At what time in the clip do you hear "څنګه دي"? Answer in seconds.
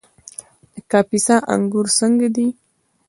1.99-2.47